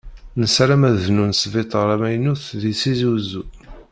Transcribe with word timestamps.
Nessaram 0.39 0.83
ad 0.89 0.97
bnun 1.05 1.31
sbitaṛ 1.41 1.87
amaynut 1.95 2.43
di 2.61 2.71
tizi 2.79 3.05
wezzu. 3.11 3.43